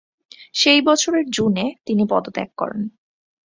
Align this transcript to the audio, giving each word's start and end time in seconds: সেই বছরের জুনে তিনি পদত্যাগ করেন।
সেই 0.53 0.81
বছরের 0.81 1.25
জুনে 1.29 1.65
তিনি 1.85 2.03
পদত্যাগ 2.09 2.49
করেন। 2.57 2.81